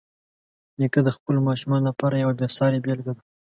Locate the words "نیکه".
0.79-0.99